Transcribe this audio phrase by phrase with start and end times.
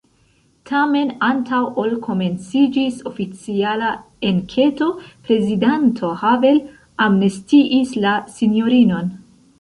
[0.67, 3.91] Tamen, antaŭ ol komenciĝis oficiala
[4.31, 4.89] enketo,
[5.29, 6.61] prezidanto Havel
[7.09, 9.15] amnestiis la sinjorinon.